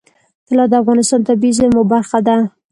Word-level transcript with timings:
طلا 0.47 0.65
د 0.71 0.73
افغانستان 0.81 1.19
د 1.21 1.25
طبیعي 1.27 1.55
زیرمو 1.57 1.83
برخه 1.93 2.19
ده. 2.27 2.35